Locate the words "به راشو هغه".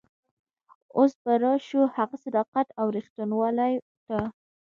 1.23-2.15